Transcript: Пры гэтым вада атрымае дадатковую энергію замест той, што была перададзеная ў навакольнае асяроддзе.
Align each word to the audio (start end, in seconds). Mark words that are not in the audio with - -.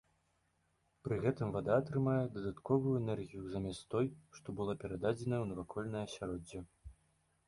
Пры 1.07 1.15
гэтым 1.25 1.47
вада 1.55 1.73
атрымае 1.81 2.23
дадатковую 2.37 2.93
энергію 3.01 3.43
замест 3.55 3.83
той, 3.95 4.07
што 4.39 4.47
была 4.61 4.73
перададзеная 4.85 5.39
ў 5.43 5.47
навакольнае 5.51 6.03
асяроддзе. 6.07 6.59